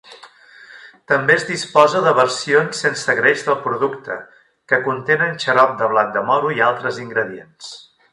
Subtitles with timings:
[1.11, 4.17] També es disposa de versions sense greix del producte,
[4.73, 7.71] que contenen xarop de blat de moro i altres ingredients.